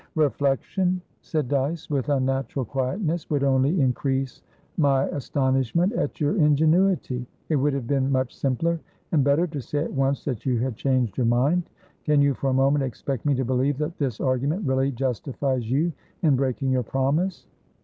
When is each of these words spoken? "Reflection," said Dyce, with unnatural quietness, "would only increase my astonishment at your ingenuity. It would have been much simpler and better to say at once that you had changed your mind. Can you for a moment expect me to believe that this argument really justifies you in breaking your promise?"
"Reflection," 0.15 0.99
said 1.21 1.47
Dyce, 1.47 1.87
with 1.87 2.09
unnatural 2.09 2.65
quietness, 2.65 3.29
"would 3.29 3.43
only 3.43 3.79
increase 3.79 4.41
my 4.75 5.03
astonishment 5.09 5.93
at 5.93 6.19
your 6.19 6.35
ingenuity. 6.37 7.27
It 7.49 7.55
would 7.57 7.73
have 7.73 7.85
been 7.85 8.11
much 8.11 8.35
simpler 8.35 8.79
and 9.11 9.23
better 9.23 9.45
to 9.45 9.61
say 9.61 9.83
at 9.83 9.93
once 9.93 10.25
that 10.25 10.43
you 10.43 10.57
had 10.57 10.75
changed 10.75 11.17
your 11.17 11.27
mind. 11.27 11.69
Can 12.03 12.19
you 12.19 12.33
for 12.33 12.49
a 12.49 12.53
moment 12.53 12.83
expect 12.83 13.27
me 13.27 13.35
to 13.35 13.45
believe 13.45 13.77
that 13.77 13.99
this 13.99 14.19
argument 14.19 14.65
really 14.65 14.91
justifies 14.91 15.69
you 15.69 15.93
in 16.23 16.35
breaking 16.35 16.71
your 16.71 16.81
promise?" 16.81 17.45